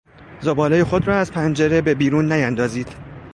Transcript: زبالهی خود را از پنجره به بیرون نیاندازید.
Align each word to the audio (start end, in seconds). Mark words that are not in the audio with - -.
زبالهی 0.41 0.83
خود 0.83 1.07
را 1.07 1.15
از 1.19 1.31
پنجره 1.31 1.81
به 1.81 1.93
بیرون 1.93 2.31
نیاندازید. 2.31 2.87